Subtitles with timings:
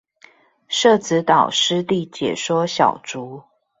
[0.67, 3.43] 社子島濕地解說小築